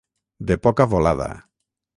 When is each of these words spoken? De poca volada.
De 0.51 0.57
poca 0.63 0.89
volada. 0.95 1.31